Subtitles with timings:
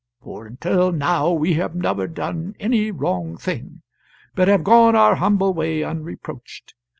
[0.23, 3.83] for until now we have never done any wrong thing,
[4.33, 6.73] but have gone our humble way unreproached.